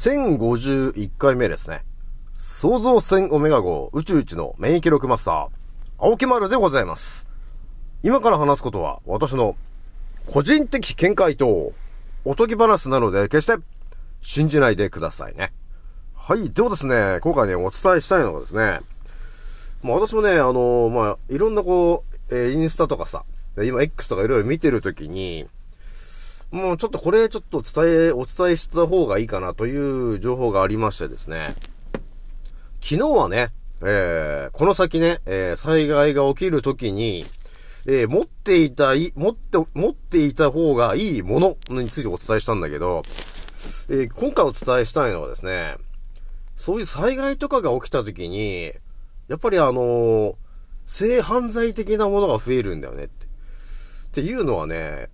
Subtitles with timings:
[0.00, 1.84] 1051回目ですね。
[2.32, 5.48] 創造船オメガ号宇宙一の免疫力マスター、
[5.98, 7.26] 青木丸でございます。
[8.02, 9.56] 今から話すことは私の
[10.26, 11.74] 個人的見解と
[12.24, 13.62] おとぎ話なので決して
[14.22, 15.52] 信じないでくださいね。
[16.14, 16.50] はい。
[16.50, 18.80] ではですね、今回ね、お伝えしたいのがですね、
[19.82, 23.26] まあ私もね、あのーまあ、いろんなこう、えーインスタとかさ、
[23.62, 25.46] 今 X とかいろいろ見てるときに、
[26.50, 31.54] もうちょっとこれちょっと伝え、お伝えした方がいいかなという情報がありましてですね。
[32.80, 33.50] 昨日はね、
[33.82, 37.24] えー、この先ね、えー、災害が起きるときに、
[37.86, 43.02] えー、持っていたい、持って、持っていた方がいいものについてお伝えしたんだけど、
[43.88, 45.76] えー、今回お伝えしたいのはですね、
[46.56, 48.72] そういう災害とかが起きたときに、
[49.28, 50.34] やっぱりあのー
[50.90, 53.26] 性犯罪的なものが増えるんだよねって。
[53.26, 55.08] っていうのはね、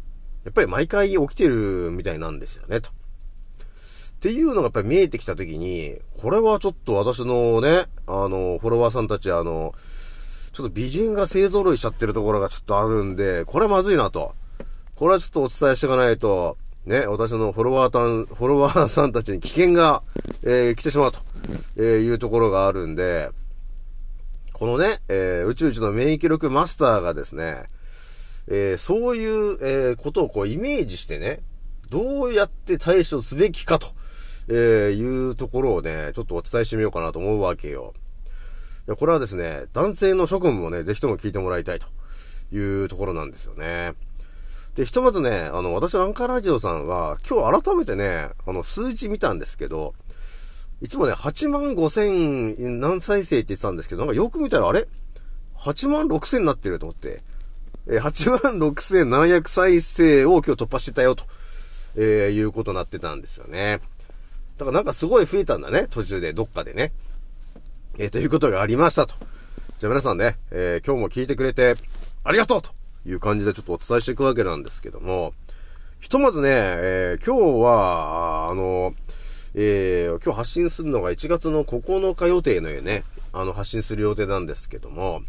[0.47, 2.91] やっぱり毎回起きてるみたいなんですよね、と。
[2.91, 2.93] っ
[4.21, 9.75] ていうのがやっぱり見えてきたときに、これはちょっと私のね、あの、フォロワーさんたち、あの、
[10.53, 14.37] ちょっと美人が勢揃いしちゃってるところがちょっとあるんで、これはまずいなと。
[14.95, 20.05] これはちょっとお伝えしていかないと、ね、私のフォロワーたん、フォロワーさんたちに危険が、
[20.45, 21.19] えー来てしまうと、
[21.77, 23.31] えーいうところがあるんで、
[24.53, 27.65] このね、えー宇宙一の免疫力マスターがですね、
[28.49, 31.41] えーそういう、えーことをこうイメージしてね、
[31.91, 33.89] どうやって対処すべきかと、
[34.49, 37.95] えいうところをね、ちょっとお伝えしてみようかなと思うわけよ。
[38.89, 41.89] いやこれはですね、男性の諸君もね、ぜひとも聞いてもらいたいと
[42.53, 43.95] いうところなんですよね。
[44.77, 49.95] で、ひとまずね、あの、私のアンカーラジオさんは、今日改めてね、あの、数字見たんですけど、
[50.83, 54.87] いつもね、8万5千何再生って言ってたんですけど、なんかよく見たら、あれ
[55.57, 57.23] ?8 万6千になってると思って。
[57.89, 61.25] えー、8万6千700再生を今日突破してたよ、と、
[61.97, 63.81] えーいうことになってたんですよね。
[64.59, 66.93] だからなんかすごい増えたんだね、途中で、どっかでね。
[67.99, 69.15] えーということがありましたと。
[69.79, 71.77] じゃあ皆さんね、えー今日も聞いてくれて、
[72.25, 72.71] ありがとうと
[73.07, 75.33] いう感じでちょっとお伝えしていくわけなんですけども、
[76.01, 78.95] ひとまずね、えー今日は、あの、
[79.55, 85.23] えー今日発信するのが1月の9日予定のよね、あの、発信する予定なんですけども、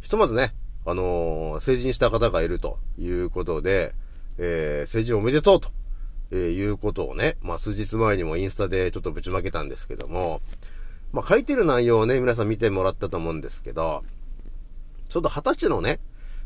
[0.00, 0.52] ひとまずね、
[0.86, 3.94] あのー成人した方がいるということで、
[4.38, 5.70] えー成人おめでとうと、
[6.30, 10.40] えーいうことをね、まあ、数日前にもインスタでちょっとぶちまけたんですけども、
[11.12, 14.02] まあ、書いてる内容をね、皆さん見てもらったと思うんですけど、
[15.08, 16.00] ちょっと二十歳のね、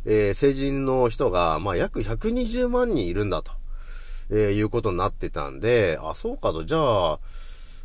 [0.04, 3.52] えー成人の人が、まあ、約120万人いるんだと、
[4.30, 7.18] えーいうことになってたんで、あ、そうかと、じゃあ、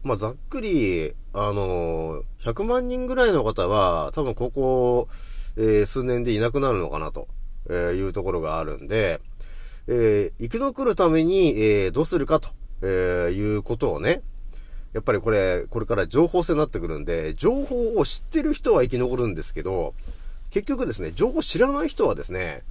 [0.03, 5.07] まあ、ざっくり、あのー100万人ぐらいの方は、多分ここ、
[5.59, 7.27] えー数年でいなくなるのかなと、
[7.69, 9.19] えいうところがあるんで、
[9.87, 12.49] えー生き残るために、えーどうするかと、
[12.81, 14.21] えいうことをね、
[14.93, 19.93] やっぱりこれ、これから情報戦になってくるんで、情報を知ってる人は生き残るんですけど、
[20.49, 22.63] 結局ですね、情報知らない人はですね、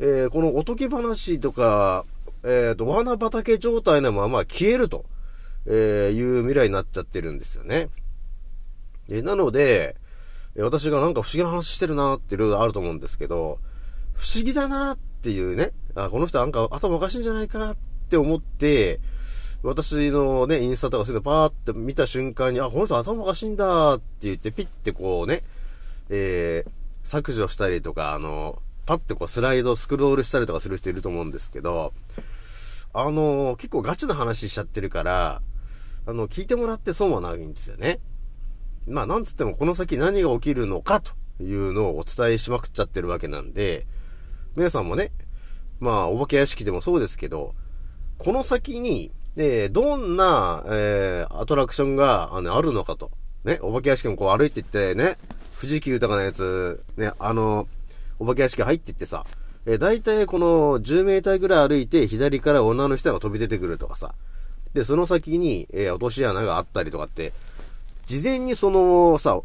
[0.00, 2.04] えーこのおとぎ話とか、
[2.42, 5.04] えっ、と、罠畑状態のまま消えると、
[5.66, 7.88] えいう未来になっちゃってるんですよね。
[9.08, 9.96] えなので、
[10.56, 13.58] 私がなんか不思議な話してるなっていろいろあると思うんですけど、
[14.14, 17.76] 不思議だなっていうね、あ、この人なんか頭おかしいんじゃないかっ
[18.08, 19.00] て思って、
[19.64, 25.42] 私のね、インスタとかそういうのパーって見た瞬間に、あ、この人頭おかしいんだって言って、ピッてこうね、
[26.10, 26.70] えー、
[27.02, 31.94] 削除したりとか、あの、パッてこうスライド、スクロールしたりとかする人いると思うんですけど、
[32.92, 35.42] あの、結構ガチな話しちゃってるから、
[36.06, 38.00] あの、聞いてもらって損はないんですよね。
[38.86, 43.86] まあ、なんつってもこの先何が起きるのかというのをお伝えしまくっちゃってるわけなんで、
[44.56, 45.10] 皆さんもね、
[45.80, 47.54] まあ、お化け屋敷でもそうですけど、
[48.18, 53.10] この先に、えーどんな、えーアトラクションがあのあるのかと。
[53.44, 55.18] ね、お化け屋敷もこう歩いていってね、
[55.60, 57.66] 富士急とかのやつ、ね、あの、
[58.18, 59.24] お化け屋敷入っていってさ、
[59.66, 64.14] えー、大体この10メーターぐらい歩いて左から女の人が飛び出てくるとかさ。
[64.72, 67.32] で、その先に、えー落とし穴があったりとかって、
[68.06, 69.40] 事前にそのさ、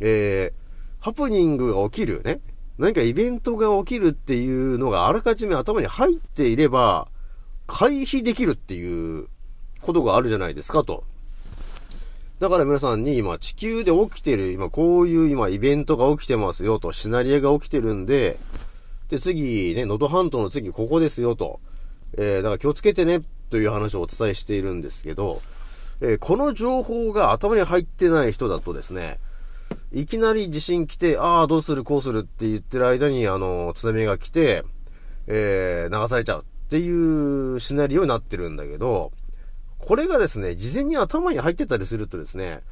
[0.00, 0.60] えー
[1.00, 2.40] ハプニングが起きるね。
[2.78, 7.08] 何かイベントが起きるっていうのがあらかじめ頭に入っていれば、
[7.66, 9.26] 回避できるっていう
[9.80, 11.04] ことがあるじゃないですかと。
[12.38, 18.38] だから皆さんに今地球で起きてる、今こういう今イベントが起きてますよと、シナリオが起きてるんで、
[19.08, 21.60] で次ね、能登半島の次ここですよと。
[22.18, 25.40] えー、だから気をつけてね、という話をお伝えしているんですけど、
[26.00, 29.18] えーこの情報が頭に入ってない人だとですね、
[29.92, 34.64] いきなり地震来て、ああ、どうする、こうするって言ってる間に、あの、津波が来て、
[35.26, 39.12] えー流されちゃうっていうシナリオになってるんだけど、
[39.78, 42.62] これがですね、事前に頭に入ってたりするとですね、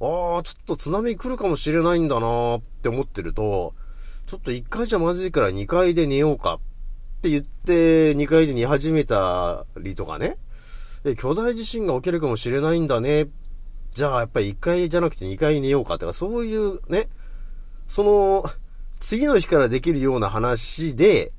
[0.00, 3.74] ああ、ちょっと津波来るかもしれないんだなって思ってると、
[4.26, 6.58] ちょっと1階じゃまずいから2階で寝ようかっ
[7.22, 10.36] て言って2階で寝始めたりとかね、
[11.14, 13.28] 巨大地震が起きるかもしれないんだね。
[13.90, 17.08] じゃあやっぱり1階じゃなくて2階に寝ようかとか、そういうね、
[17.86, 18.44] その、
[18.98, 21.32] 次の日からできるような話で、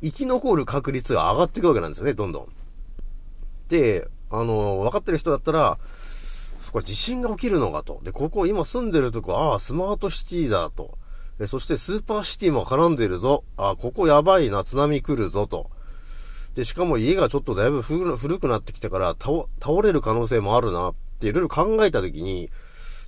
[0.00, 2.48] 生き残る確率が上がっていくわけなんですよね、どんどん。
[3.68, 5.78] で、あの、分かってる人だったら、
[6.58, 8.00] そこは地震が起きるのかと。
[8.02, 10.98] で、ここ今住んでるとこ、ああ、スマートシティだと。
[11.40, 13.44] えそしてスーパーシティも絡んでるぞ。
[13.56, 15.70] ああ、ここやばいな、津波来るぞと。
[16.54, 22.50] で、しかも家がちょっとだいぶ古くなってきてから倒、れる可能性もあるなっていろいろ考えたときに、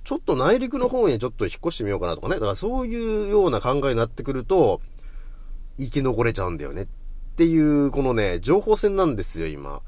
[0.03, 2.35] ちょっと内陸の方にちょっと引っ越してみようかなとかね。
[2.35, 4.81] だからそういうような考えになってくると、
[5.77, 6.87] 生き残れちゃうんだよねっ
[7.35, 9.81] ていう、このね、情報戦なんですよ、今。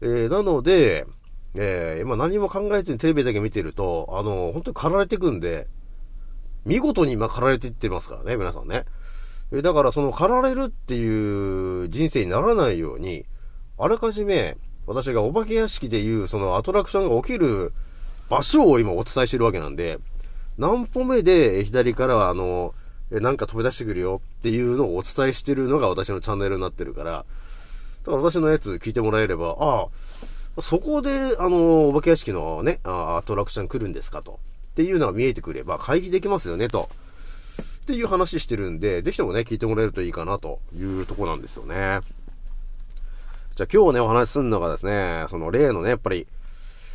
[0.00, 1.06] えー、なので、
[1.54, 5.68] えー、今何も考えずにテレビだけ見てると、あの、本当に駆られてくんで、
[6.64, 8.84] 見事に今駆られていってますからね、皆さんね。
[9.52, 13.26] え、だからその駆られるっていう人生にならないように、
[13.78, 14.56] あらかじめ、
[14.86, 17.72] 私がお化け屋敷でいうそのアトラクションが起きる
[18.28, 19.98] 場所を今お伝えしてるわけなんで、
[20.58, 22.74] 何歩目で左からはあの、
[23.10, 27.24] なんか飛び出してくるよっていうのをお伝えしてるのが私のチャンネルになってるから、だ
[28.10, 34.40] から私のやつ聞いてもらえれば、ああ、そこで、あの、お化け屋敷のね、アトラクション来るんですかと。
[34.72, 36.88] っていうのが見えてくれば回避できますよね、と。
[37.82, 42.00] っていう話してるんで、ぜひともね、聞いてもらえるといいかなというとこなんですよね。
[43.56, 46.28] じゃあ今日ね、お話しするのがですね、その例のね、やっぱり、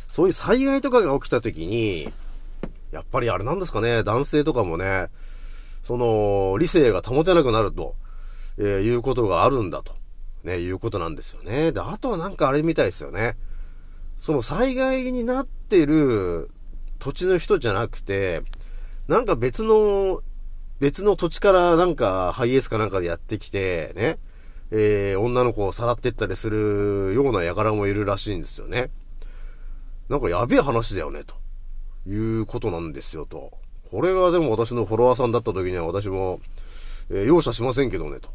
[0.06, 2.10] そういう災害とかが起きた時に、
[2.90, 5.08] やっぱりあれなんですかね、男性とかもね、
[5.82, 7.94] その、理性が保てなくなると、
[8.56, 9.94] えー、いうことがあるんだと、
[10.42, 11.70] ね、いうことなんですよね。
[11.72, 13.36] で、あとはなんかあれみたいですよね。
[14.16, 16.50] その災害になってる
[16.98, 18.42] 土地の人じゃなくて、
[19.06, 20.20] なんか別の、
[20.80, 24.18] 別の土地からなんかハイエースかなんかでやってきて、ね、
[24.70, 28.90] えー、女の子をさらってったりするような輩もいるらしいんですよね。
[30.08, 31.34] なんかやべえ話だよね、と
[32.08, 33.52] いうことなんですよ、と。
[33.90, 36.40] これがでも私のフォロワーさんだった時には私も、
[37.10, 38.30] えー、容赦しませんけどね、と。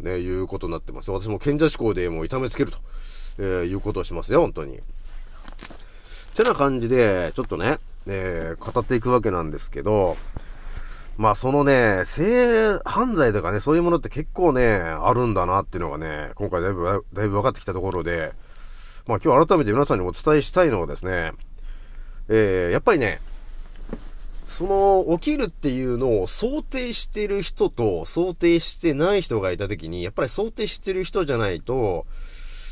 [0.00, 1.10] ね、いうことになってます。
[1.10, 2.78] 私も賢者志向でもう痛めつけると、
[3.38, 4.80] えー、いうことをしますよ、本当に。
[6.34, 10.16] てな感じで、ちょっとね、えー、語っていくわけなんですけど、
[11.16, 18.32] まあそのね、性犯罪とかね、そういうものって結構ね、あるんだなっていうのがね、今回だいぶ、だいぶ分かってきたところで、
[19.06, 21.32] まあ今日改めて皆さんにお伝えしたいのはですね、
[22.28, 23.20] えー、やっぱりね、
[24.46, 32.06] その起きるっていうのを想定してる人と想定してない人がいたときに、やっぱり想定してる人じゃないと、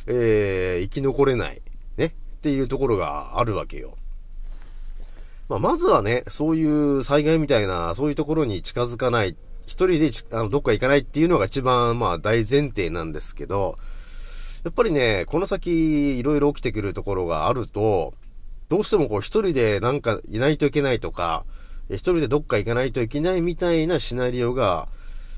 [0.06, 1.62] えー、生き残れない、
[1.96, 2.10] ね、っ
[2.42, 3.96] ていうところがあるわけよ。
[5.50, 13.76] まあ、まずはね、そういう災害みたいな、そういうところに近づかない、一人であのどっか行かないっていうのが一番、まあ、大前提なんですけど、
[14.62, 18.14] やっぱりね、この先、いろいろ起きてくるところがあると、
[18.68, 21.44] どうしてもこう一人でなんかいないといけないとか、
[21.88, 24.86] 一人でどっか行かないといけないみたいなシナリオが、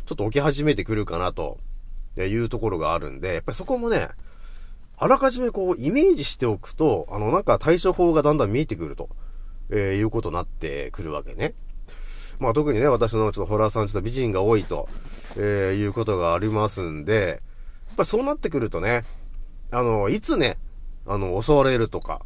[0.05, 1.59] ちょっと起き始めてくるかなと
[2.19, 4.11] いうところがあるんで、やっぱりそこもね、
[4.99, 9.09] あらかじめこうイメージしておくと、あのなんか対処法がだんだん見えてくると。
[9.71, 11.55] えー、いうことになってくるわけね。
[12.39, 14.89] まあ特にね、私のちょっとホラーさんちょっと美人が多いと、
[15.37, 17.41] えー、いうことがありますんで、
[17.89, 19.05] やっぱそうなってくるとね、
[19.71, 20.59] あの、いつね、
[21.07, 22.23] あの、襲われるとか、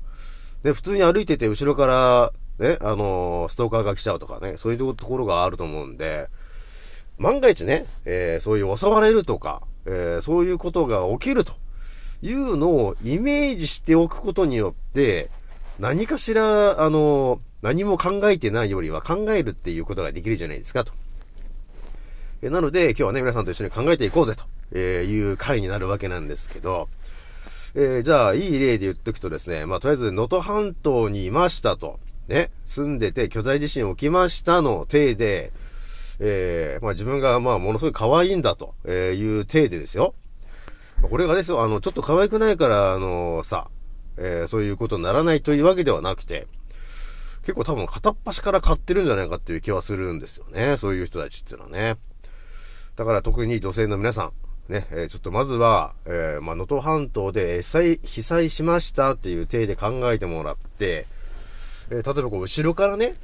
[0.64, 6.28] ね、普通に歩いてて後ろから、ね、あの、ストーカーが来ちゃうとかね、そういうところがあると思うんで、
[7.19, 11.55] 万が一ね、えー、そういう襲われるとか、えー、そういうことが起きると
[12.21, 15.31] いうのをイメージしておくことによって、
[15.78, 20.92] 何かしら、あの、何も考えてないよりは考えるっていうことができるじゃないですかと。
[22.42, 26.88] えなので、今日はね、皆さんと一緒に考えていこうぜと、えいう回になるわけなんですけど、
[27.75, 35.52] えー、じゃあ、いい例で言っとくとですね、まあ、とりあえず、能登半島にいましたと、ね、住んでて巨大地震起きましたの体で、
[36.18, 40.14] えー、まあ、自分が、まあ、ものすごい可愛いんだと、えいう体でですよ。
[41.02, 43.68] これがですよ、あの、ちょっと可愛くないから、あのさ、
[44.18, 46.46] えー、そういうことにならないというわけではなくて、
[47.42, 50.76] 結構多分片っ端から買ってるんじゃないかっていう気はするんですよね。
[50.78, 51.96] そういう人たちっていうのはね。
[52.96, 54.32] だから特に女性の皆さん、
[54.73, 61.06] ね、えー、ちょっとまずは、えー、まあ、能登半島で被災、被災しましたっていう体で考えてもらって、
[61.90, 63.14] えー、例えばこう、後ろからね、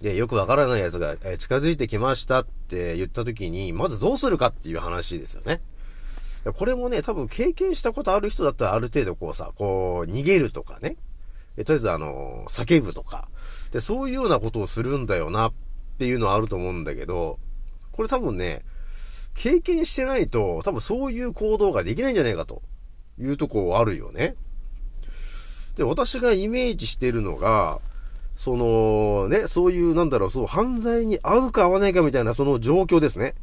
[0.00, 5.60] で、よくわからないやつが、え近づいてきましたって言った時に、まずどうするかっていう話ですよね。
[6.52, 10.96] これもね、多分経験したことある人だったらある程度こうさ、こう、逃げるとかね。
[11.56, 13.28] えとりあえずあの、叫ぶとか。
[13.72, 15.52] で、そういうようなことをするんだよなっ
[15.98, 17.38] ていうのはあると思うんだけど、
[17.92, 18.64] これ多分ね、
[19.34, 22.62] 経験してないと、多分そういう行動ができないんじゃないかと
[23.18, 24.36] いうとこあるよね。
[25.76, 27.80] で、私がイメージしてるのが、
[28.36, 33.34] そのね、そういう、なんだろう、そう、犯罪に合うか合わないかみたいなその状況ですね。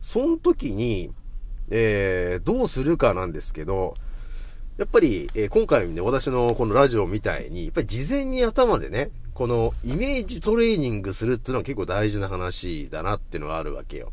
[0.00, 1.10] その時に、
[1.70, 3.94] えー、どうするかなんですけど、
[4.76, 14.12] やっぱり、えー、今回ね、私のこのラジオみたいに、やっぱり事前に頭でね、このイメージトレーニングするっていうのは結構大事な話だなっていうのがあるわけよ。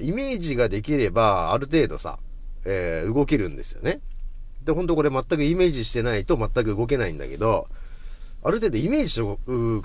[0.00, 2.18] イメージができれば、ある程度さ、
[2.64, 4.00] えー、動けるんですよね。
[4.64, 7.68] で、ほんとこれ全くイメージしてないと全く動けないんだけど、
[8.42, 9.16] ある程度イメージ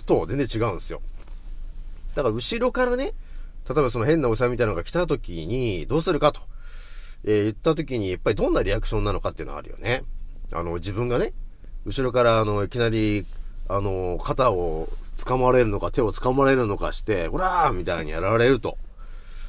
[0.06, 1.02] と全然違うんですよ。
[2.16, 3.14] だから後ろからね、
[3.68, 6.42] 例えばその変なおじさんみたいなのが来た時に、どうするかと、
[7.24, 10.04] えー、言った時に、やっぱりどんなリアクションなのかっていうのはあるよね。
[10.52, 11.34] あの、自分がね、
[11.86, 13.26] 後ろからあの、いきなり、
[13.68, 18.78] あの、肩を掴まれるのか、手を掴まれるのかして、ほらーみたいにやられると。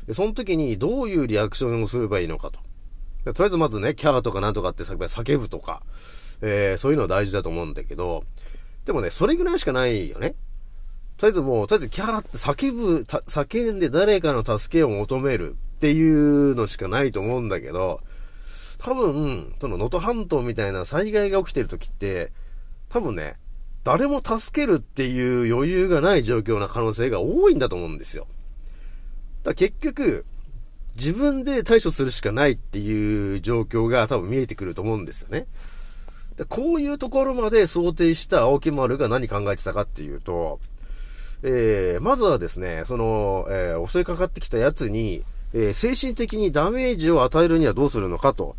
[0.06, 2.60] で、その時にどういうリアクションをすればいいのかと。
[3.24, 5.82] とりあえずまずね、キャーとかなんとかって叫ぶとか、
[6.40, 8.24] えー、そういうのは大事だと思うんだけど、
[8.84, 10.34] でもね、それぐらいしかないよね。
[11.16, 18.00] とりあえずもう、とりあえずキャーって叫ぶ、叫んで誰かの助けを求めるっていうのしかないと思うんだけど、
[18.78, 22.32] 多分、その能登半島みたいな災害が起きてる時って、
[22.88, 23.36] 多分ね、
[23.84, 28.26] 誰も助けるっていう余裕がない状況な可能性が多いんだと思うんですよ。
[29.44, 30.24] だ結局、
[30.94, 35.46] 自分で対処するしかないっていう状況が多分見えてくると思うんですよね。
[36.36, 40.60] でこういうところまで想定した青木丸が何考えてたかっていうと、
[41.42, 48.56] えー、まずはですね、その、えー、襲いかかってきたやつに、えー、精神的にダメージを与えるにはどうするのかと、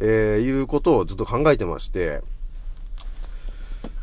[0.00, 2.20] えいうことをずっと考えてまして、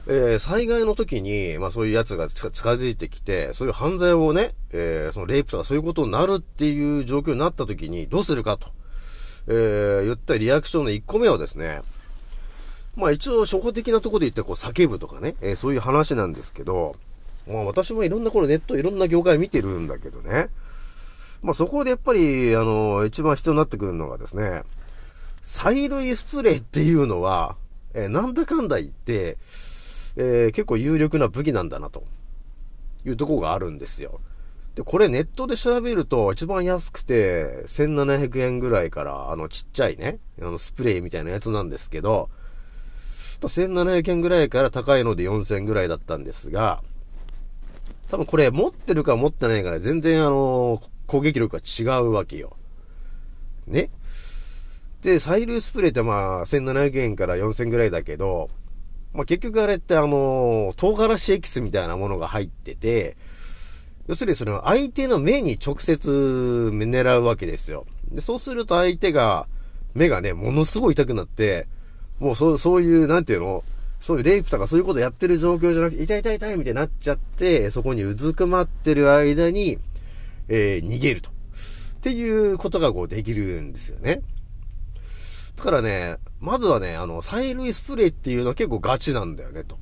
[0.07, 8.67] え、災害の時に、まあそういうやつが近づいてきて、そういう犯罪をね、え、そのレイプとかそういうことになるっていう状況になった時にどうするかと、
[9.47, 11.81] え、言ったリアクションの1個目はですね、
[12.95, 16.95] まあ一応初歩的なところで言ってこう叫ぶとかね、え、そういう話なんですけど、
[17.47, 20.49] まあ私もいろんなこのネットいろんな業界見てるんだけどね、
[21.41, 24.63] まあそこでやっぱり、あの、一番必要になってくるのがですね、
[25.43, 27.55] 催涙スプレーっていうのは、
[27.93, 29.37] えー、なんだかんだ言って、
[30.17, 32.03] えー、結構有力な武器なんだなと
[33.05, 34.19] いうとこがあるんですよ。
[34.73, 42.29] で、これネットで調べると一番安くて1700円ぐらいからあのちっちゃいね、あのスプレーみたいなやつなんですけど、
[43.39, 46.81] 1700円ぐらいから高いので4000円ぐらいだったんですが、
[48.15, 52.55] 多分これ持ってるか持ってないかで全然あの、攻撃力が違うわけよ。
[53.67, 53.89] ね？
[55.01, 58.49] で、催涙スプレーってまあ1700円から4000円ぐらいだけど、
[59.13, 63.17] まあ、結局あれってあの、唐辛子エキスみたいなものが入ってて、
[64.07, 67.85] 要するにその相手の目に直接狙うわけですよ。
[68.13, 69.49] で、そうすると相手が、
[69.93, 71.67] 目がね、ものすごい痛くなって、
[72.19, 73.65] もうそう、そういう、なんていうの？
[73.99, 79.77] そういうレイプとかそういうことやってる状況じゃなくて、痛い痛い痛いみたいになっちゃって、そこにうずくまってる間に、
[80.47, 81.29] えー、逃げると。
[81.29, 81.33] っ
[82.01, 84.21] ていうことがこうできるんですよね。
[85.55, 89.79] だからね、まずはね、あの、催涙スプレーっていうのは結構ガチなんだよね、と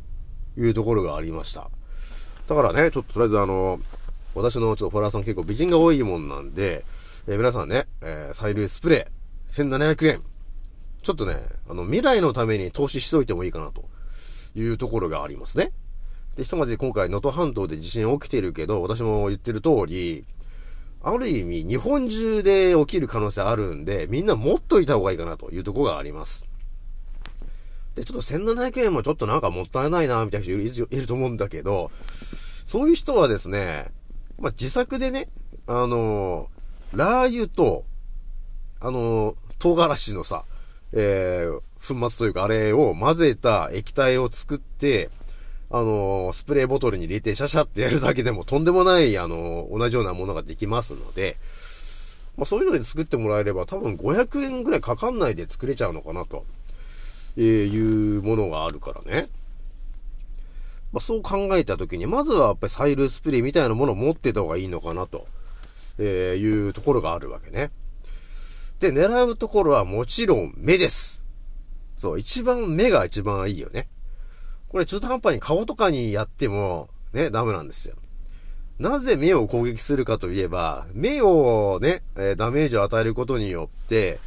[0.58, 1.70] いうところがありました。
[2.48, 3.79] だからね、ちょっととりあえずあの、
[4.36, 6.86] 私のちょっとフォロワーさん結構美人が多いもんなんで、
[7.27, 10.22] えー、皆さんね、えー、催涙スプレー、1700円。
[11.01, 11.36] ちょっとね、
[11.70, 13.84] あの、未来のために投資しといてもいいかな、と
[14.55, 15.72] いうところがありますね。
[16.36, 20.25] で、ひとまず今回、能登半島で地震起きてるけど、私も言ってる通り、
[21.03, 26.50] ある意味、日本中で起きる可能性あるんで、みんな持っといた方がいいかなというところがあります。
[27.95, 31.91] で、ちょっと1700円もちょっとなんかもったいないな、みたいな人いるいると思うんだけど、
[32.65, 33.91] そういう人はですね、
[34.39, 35.29] まあ、自作でね、
[35.67, 37.86] あのー、ラー油と、
[38.79, 40.45] あのー、唐辛子のさ、
[40.93, 41.59] えー、
[42.01, 45.09] 粉末というかあれを混ぜた液体を作って、
[45.69, 51.38] あのー、スプレーボトルに入れてシャシャってやるだけでもとんでもない、あのー、同じようなものができますので、
[52.38, 56.45] まあ、そういうので作ってもらえれば多分500円ぐらいかかんないで作れちゃうのかなと、
[57.38, 59.27] え、いうものがあるからね。
[60.91, 65.25] まあ、そう考えたときに、まずはやっぱりサイルスプレーみたいなものを持ってた方がいいのかなと、
[65.97, 67.71] えいうところがあるわけね。
[68.83, 71.23] で、狙うところはもちろん目です。
[71.95, 73.87] そう、一番目が一番いいよね。
[74.67, 77.95] これ中途半端に顔とかにやっても、ね、ダメなんですよ。
[78.79, 84.19] なぜ目を攻撃するかといえば、目をね、え、ダメージを与えることによって、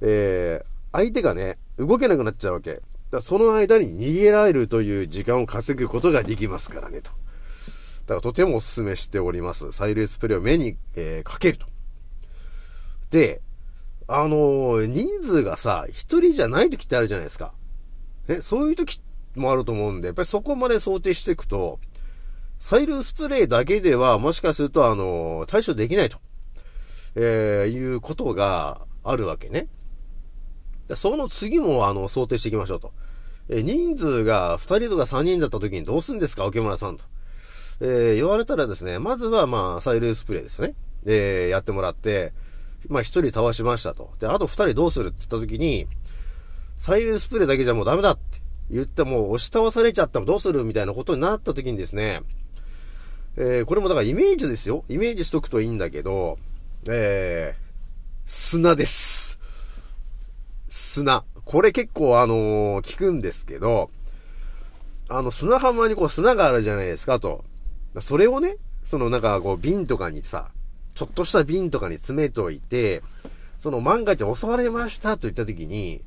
[0.00, 2.82] えー、相手がね、動けなくなっちゃうわけ。
[3.10, 7.10] だその間に逃げられるという時間を稼ぐことができますからね、と。
[7.10, 7.16] だ
[8.08, 9.72] からとてもお勧めしております。
[9.72, 11.66] サイレースプレイを目に、えー、かけると。
[13.10, 13.40] で、
[14.08, 17.52] あのー、人数がさ、一人じゃない時ってあるじゃないですか。
[18.28, 19.00] ね、そういう時
[19.34, 21.80] もあると思うんで、やっぱりそこまで想定していくと、
[22.58, 26.18] サイルスプレーだけではもしかすると、あのー、対処できないと、
[27.16, 29.68] えー、いうことがあるわけね。
[30.94, 32.92] その次も、あの、想定していきましょうと。
[33.48, 37.04] え人数が2人とか3人だった時にどうすんですか、桶村さんと。
[37.80, 40.74] えー、言われたらですね、まずはまあ、サイレースプレイですよね。
[41.06, 42.32] えー、やってもらって、
[42.88, 44.12] まあ、1人倒しましたと。
[44.18, 45.86] で、あと2人どうするって言った時に、
[46.76, 48.40] サイレースプレイだけじゃもうダメだって
[48.70, 52.22] 言ってもう押し倒されちゃったらどうするみたいなことになった時にですね、
[53.36, 54.84] えー、これもだからイメージですよ。
[54.88, 56.38] イメージしとくといいんだけど、
[56.88, 57.62] えー、
[58.24, 59.38] 砂です。
[60.68, 61.24] 砂。
[61.44, 63.90] これ結構あのー、聞くんですけど、
[65.08, 67.44] あの砂浜にこう砂があるじゃないですかと。
[68.00, 70.50] それをね、そのなんかこう瓶とかにさ、
[70.96, 73.02] ちょっとした瓶とかに詰めといて、
[73.58, 76.02] その万が一襲われましたと言った時に、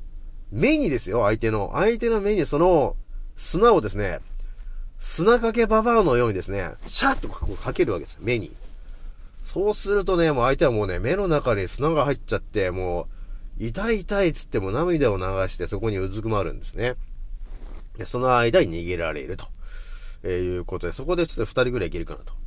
[0.50, 1.70] 目にですよ、相手の。
[1.74, 2.96] 相手の目にその
[3.36, 4.18] 砂をですね、
[4.98, 8.50] 砂かけババアのようにですね、シャッとかけるわけです目に。
[9.44, 16.96] そうするとね、もう相手はもうね、目の中に砂が入っちゃって、もう、痛い痛いっつっても涙を流してそこにうずくまるんですね。
[17.96, 19.46] で、その間に逃げられると。
[20.22, 22.39] えー、いうことで、そこでちょっと二人ぐらいいけるかなと。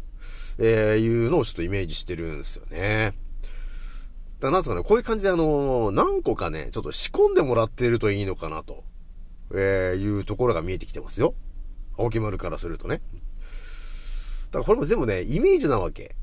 [0.59, 3.11] えー、いうのをちょっとイメージしてるんですよね。
[4.39, 8.83] だなんつうかね、こういう感じであのー、何個かね、ちょっと仕込んでもらってるといいのかなと、
[9.53, 11.33] えー、いうところが見えてきてますよ。
[11.97, 13.01] 青木丸からするとね。
[14.47, 16.15] だからこれも全部ね、イメージなわけ。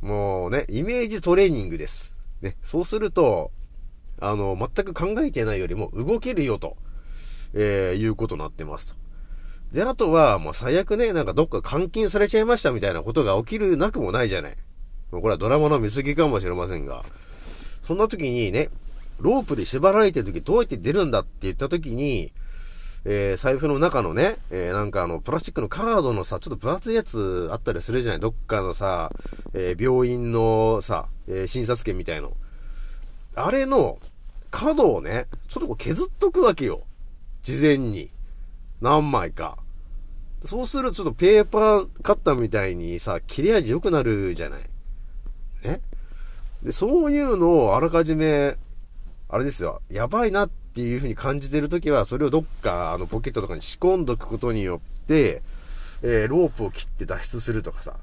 [0.00, 2.14] もうね、イメージトレーニングです。
[2.42, 3.52] ね、そうすると、
[4.20, 6.76] あの、全く考えてないよりも動けるよと、
[7.52, 9.03] えー、いうことになってますと。
[9.74, 14.56] で、あとは、もう最悪ね、なんかどっか監禁されちゃいましたみたいなことが起きるなくもないじゃない。
[15.10, 17.04] もうこれはドラマの見過ぎかもしれませんが、
[17.82, 18.70] そんな時にね、
[19.18, 22.32] ロープで縛られてる時どうやって出るんだって言った時に、
[23.04, 29.10] えー、財布の中のね、えー、なんかあの、プラスチックのカードのさ、ちょっと分厚いやつあったりするじゃないどっかのさ、
[29.54, 32.36] えー、病院のさ、え診察券みたいの。
[33.34, 33.98] あれの、
[34.52, 36.84] 角をね、ちょっとこう削っとくわけよ。
[37.42, 38.10] 事前に。
[38.80, 39.63] 何枚か。
[40.44, 44.60] そうするとちょっとペーパーカッターみたいにさ、切れ味良くなるじゃない？
[45.64, 45.80] ね。
[46.62, 48.56] で、そういうのをあらかじめ、
[49.28, 55.42] あれですよ、やばいなっていう風に感じてるときは、それをどっか、あの、ポケットとかに仕込んどくことによって、
[56.02, 57.96] えー、ロープを切って脱出するとかさ、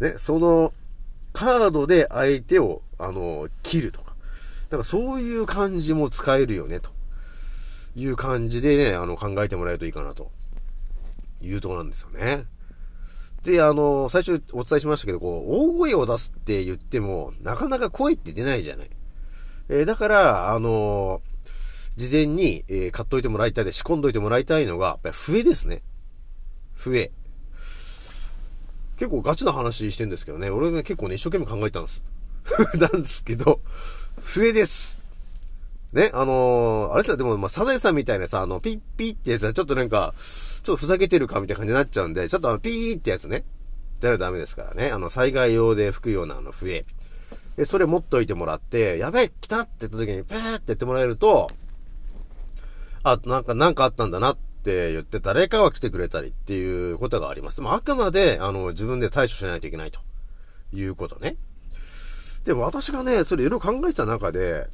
[0.00, 0.72] ね、その、
[1.32, 4.14] カードで相手を、あの、切るとか。
[4.70, 6.90] だからそういう感じも使えるよね、と
[7.96, 10.30] いう感じでね、あの、考えてもらえるといいかなと。
[11.42, 12.44] いうとこなんですよね。
[13.42, 18.90] で、あの、最初お伝えしましたけど、こう、大声を出すって言っても、なかなか声って出ないじゃない。
[19.68, 21.22] えー、だから、あの
[21.96, 25.82] 事前に、えー、買っといてもらいたいで仕込んどいてもらいたいのが、やっぱり笛ですね。
[26.74, 27.10] 笛。
[28.96, 32.02] 結構ガチな話してるんですけどね、俺ね、結構ね、一生懸命考えたんです。
[32.78, 33.60] なんですけど、
[34.20, 35.01] 笛です。
[35.92, 43.44] ね、あのー、あれさ、でも、まあ、サザエさんみたいなさ、あの、ピッピーってやつはちょっとなんか、ちょっとふざけてるかみたいな感じになっちゃうんで、ちょっとあの、ピーってやつね。
[44.00, 44.90] じゃダメですからね。
[44.90, 46.86] あの、災害用で吹くようなあの、笛。
[47.56, 51.46] で、それ持っといてもらって、やべえ、来たって言った時に、ペーってやってもらえると、
[53.02, 57.56] あ、なんか、なんかあったんだなって言って、誰かは来てくれたりっていうことがあります。
[57.56, 60.00] でも、あくまで、あの、自分で対処しないといけないと
[60.72, 61.36] いうことね。
[62.44, 64.68] でも、私がね、それいろいろ考えてた中で、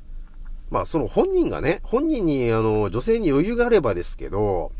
[0.71, 4.73] まあその本人がね、本人にあの女性に余裕があればですけど、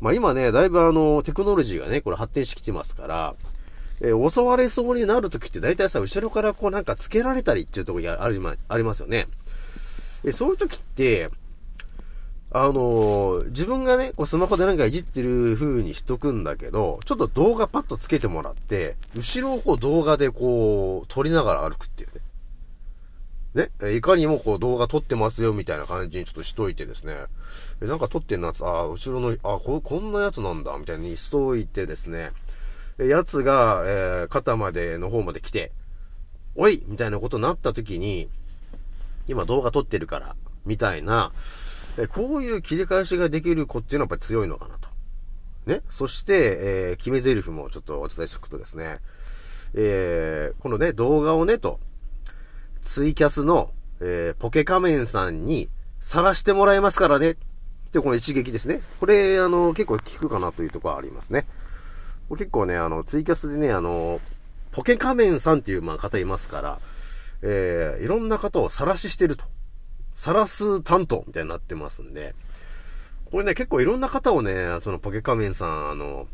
[0.00, 3.34] まあ今ね、だいぶあのテクノロジーがね、これ発展してきてますから、
[4.00, 9.26] えー、襲われそうになるときって大体さ、後ろからこうなんかつけられたりっていうところがありありますよね。
[10.24, 11.30] えそういうときって、
[12.50, 22.20] あのー、自分がね、こうスマホでなんかいじってる風にしとくんだけど、ちょっと動画パッとつけてもらって、後ろをこう動画でこう、撮りながら歩くっていうね。
[23.56, 27.16] ね、いかにもこう動画撮ってますよみたいな感じにちょっとしといてですね、
[27.80, 32.32] なんか撮ってんなつ、ああ、後ろの、あこ、こんなやつなんだ、みたいにしといてですね、
[32.98, 35.72] やつが、えー、肩までの方まで来て、
[36.54, 38.28] おいみたいなことになった時に、
[39.26, 41.32] 今動画撮ってるから、みたいな、
[41.96, 44.90] えこういう切り返しができる子っていうのはやっぱり強いのかなと。
[45.64, 45.80] ね。
[45.88, 48.98] そして、えー、決め台詞もちょっとお伝えしておくとですね、
[49.72, 51.80] えー、このね、動画をね、と、
[52.86, 55.68] ツイキャスの、えー、ポケ仮面さんに
[55.98, 57.32] 晒してもらいますからね。
[57.32, 57.34] っ
[57.90, 58.80] てこの一撃ですね。
[59.00, 61.46] これ、あの、結構効くかなというところはありますね。
[62.30, 64.20] 結構ね、あの、ツイキャスでね、あの、
[64.70, 66.78] ポケ仮面さんっていう、まあ、方いますから、
[67.42, 69.44] えー、いろんな方を晒ししてると。
[70.14, 72.36] 晒す担当みたいになってますんで、
[73.30, 76.28] これね、結構いろんな方をね、そのポケ仮面さん、あの、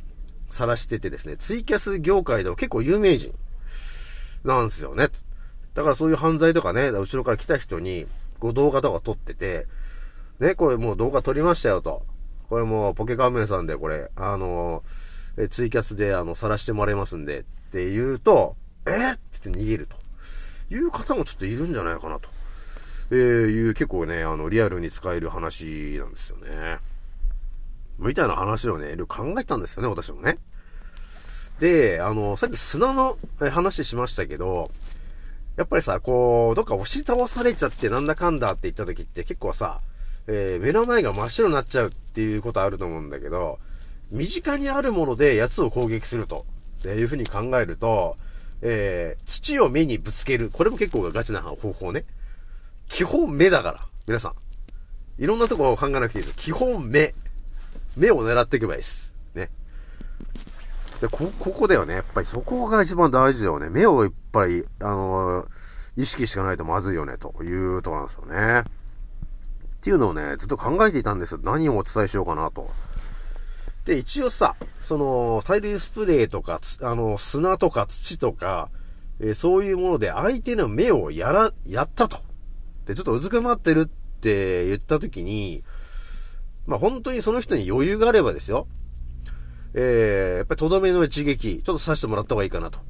[0.49, 3.35] 晒しててですね、ツイキャス業界では結構有名人
[4.45, 5.09] なんですよね。
[5.75, 8.07] だからそういう犯罪とかね、後ろから来た人に、
[8.39, 9.67] ご動画とか撮ってて、
[10.41, 12.05] ね、これもう動画撮りましたよと。
[12.49, 18.57] これもうポケカーメンさんでこれ、あのー、ツイキャスであの、晒してもらいますんでって言うと、
[18.87, 18.91] え？
[18.91, 19.97] ー、って逃げると。
[20.75, 22.29] いう方もちょっといるんじゃないかなと。
[23.11, 26.79] えー、いう結構ね、あの、リアルに使える話なんですよね。
[27.99, 30.39] みたいな話をね、いろいろ考えたんですよね、私もね。
[31.61, 33.17] で、あの、さっき砂の
[33.51, 34.71] 話しましたけど、
[35.57, 39.81] やっぱりさ、こう、どっか押し倒されちゃってなんだかんだって言った時って結構さ、
[40.27, 43.59] えー、目の前が真っ白になっちゃうっていうことあると思うんだけど、
[44.11, 46.47] 身近にあるもので奴を攻撃すると、
[46.85, 48.17] いうふうに考えると、
[48.62, 50.51] えー、土を目にぶつける。
[50.51, 52.05] これも結構ガチな方法ね。
[52.88, 53.81] 基本目だから。
[54.07, 54.35] 皆さん。
[55.23, 56.37] いろんなとこ考えなくていいです。
[56.37, 57.15] 基本目。
[57.97, 59.15] 目を狙っていけばいいです。
[59.35, 59.51] ね。
[61.03, 61.95] で、こ、ここだよね。
[61.95, 63.69] やっぱりそこが一番大事だよね。
[63.71, 65.47] 目をいっぱい、あのー、
[65.97, 68.61] 意識しかないとまずいよね、というところなんですよね。
[68.61, 68.65] っ
[69.81, 71.41] ていうのをね、ずっと考えていたんですよ。
[71.43, 72.71] 何をお伝えしようかなと。
[73.85, 78.69] で、一応さ、その、催涙スプレーとか、あの、砂とか土とか、
[79.19, 82.19] えー、そういうもので相手の目をやら、やったと。
[82.87, 85.65] で、ちょっとうずくまってるって言った時に、
[86.65, 88.69] まあ本当にその人に余裕があればですよ。
[89.75, 92.81] えー、やっぱりとどめの一撃、ちょっとさせてもらった方がいいかなと、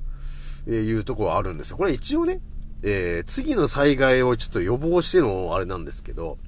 [0.71, 1.77] いうとこはあるんですよ。
[1.77, 2.41] これ一応ね、
[2.83, 6.39] えー、次の災害をちょっと予防してのあれなんですけど、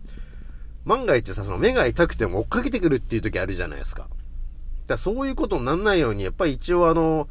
[0.85, 4.09] 万が一さ、その目が痛くても追っかけてくるっていう時あるじゃないですか。
[4.87, 7.29] だそういうことになんないように、やっぱり一応あの、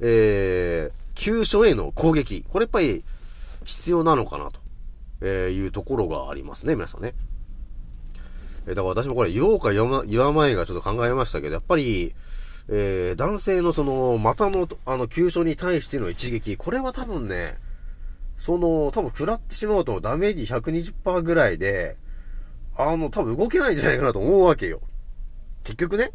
[0.00, 2.44] えー、急所への攻撃。
[2.48, 3.04] これやっぱり
[3.64, 4.60] 必要なのかなと、
[5.20, 7.14] えいうところがありますね、皆さんね。
[8.66, 12.14] えだから私もこれ言おうか言わないがちょっと考えましたけど、やっぱり、
[12.70, 17.56] えー、男性のその、股の、あの、急所に対しての一撃、これは多分ね、
[18.36, 21.96] その、多分食らってしまうとダメージ120%ぐらいで、
[22.76, 24.80] あの、多分動けないんじゃないかなと思うわけよ。
[25.64, 26.12] 結局ね。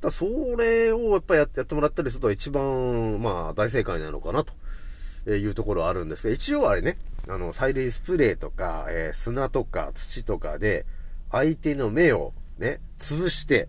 [0.00, 0.26] だそ
[0.58, 10.86] れをやっぱりやってもらったりすると一番、まあ、大正解なのかなというところはあるんですが、一応あれね、あの、催涙スプレーとか、えー、砂とか土とかで、
[11.30, 13.68] 相手の目をね、潰して、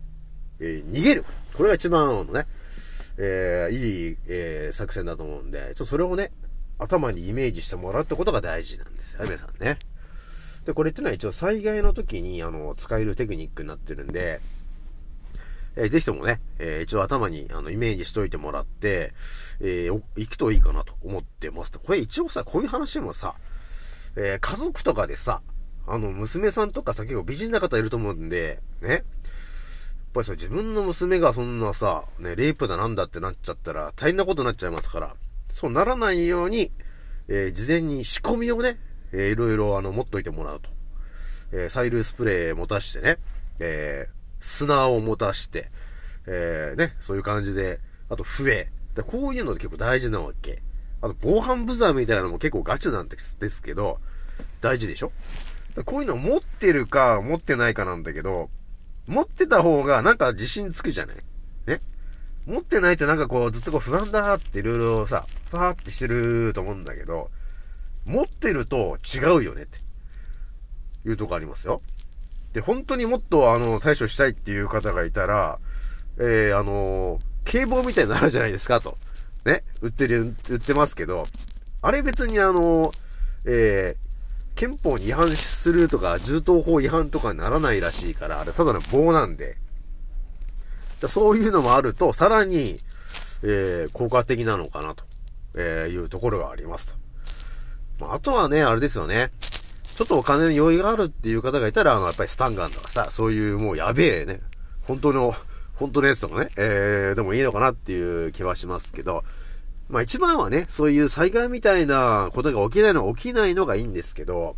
[0.59, 1.25] えー、逃げる。
[1.57, 2.45] これが一番のね、
[3.17, 6.31] えー、いい、えー、作戦だと思うんで、ちょっとそれをね、
[6.77, 9.79] 頭にイメージしてもらうってことが大事なんですよ、皆さんね。
[10.67, 14.39] で、これってのは一応災害の時に、あの、使えるテクニックになってるんで、
[15.75, 19.13] えー、ぜひともね、えー、一応頭にあのイメージしといてもらって、
[19.59, 21.79] えー、行くといいかなと思ってますと。
[21.79, 23.33] これ一応さ、こういう話もさ、
[24.15, 25.41] えー、家族とかでさ、
[25.87, 29.03] あの、娘さんとかさ、結構美人な方いると思うんで、ね。
[30.07, 35.15] やっぱりさ、自分の娘がそんなさ、ね、レイプだなんだってなっちゃったら、大変なことになっちゃいますから、
[35.51, 36.71] そうならないように、
[37.27, 38.79] えー、事前に仕込みをね、
[39.11, 40.69] えー、いろいろ、あの、持っといてもらうと。
[41.51, 43.19] えー、催涙スプレー持たしてね、
[43.59, 45.69] えー、砂を持たして、
[46.25, 48.71] えー、ね、そういう感じで、あと笛。
[48.95, 50.63] でこういうのって結構大事なわけ。
[51.01, 53.99] あと、防犯ブザーみたいなのも結構ガチなんですですけど、
[54.61, 55.11] 大事でしょ？
[55.85, 58.49] こういうの持ってるか持ってないかなんだけど、
[59.07, 61.15] 持ってた方がなんか自信つくじゃない？
[61.65, 61.81] ね？
[62.45, 67.29] 持ってないとなんかこうずっとこう不安だっていろいろさ、ファーってしてると思うんだけど、
[68.05, 69.79] 持ってると違うよねって
[71.05, 71.81] いうとこありますよ。
[72.53, 75.59] で、本当にもっとあの、対処したいっていう方がいたら、
[76.17, 78.97] えー、あの警棒みたいになるじゃないですかと。
[79.45, 79.63] ね？
[79.81, 81.23] 売ってる、売ってますけど、
[81.81, 82.91] あれ別にあの
[83.45, 84.06] えー、
[84.57, 89.55] 憲法に違反するとか、銃刀法違反とかにならないらしいから、あれただの棒なんで。
[91.05, 92.81] そういうのもあると、さらに、
[93.43, 95.03] えー、効果的なのかなと、
[95.55, 96.95] えいうところがありますと。
[97.99, 99.31] まあ、あとはね、あれですよね。
[99.95, 104.41] ちょっとお金に余裕があるっていう方がいたら、あの、やっぱりスタンガンとかさ、そういうもうやべえね、
[104.81, 105.35] 本当の、
[105.75, 109.23] 本当のやつとかね、えー、でもいいのかなっていう気はしますけど、
[109.89, 114.55] まあ一番はね、そういう災害みたいなことが起きないのは起きないのがいいんですけど、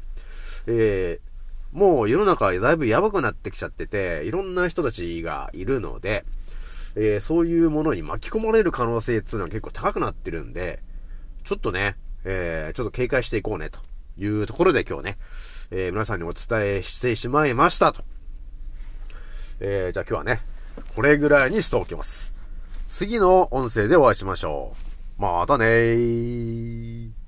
[0.66, 6.26] えー、もう世の中だいぶやばくなってきちゃってて、いろんな人たちがいるので、
[6.96, 10.82] えー、そういうものに巻き込まれる可能性っていうのは結構高くなってるんで、
[11.44, 13.80] ちょっとね、えー、ちょっと警戒していこうね、と
[14.18, 15.18] いうところで今日ね、
[15.72, 18.04] えー、皆さんにお伝えしてしまいましたと。
[19.60, 20.42] えー、じゃあ今日はね、
[20.96, 22.34] これぐらいにしておきます。
[22.88, 24.89] 次の音声でお会いしましょう。
[25.20, 27.19] またねー。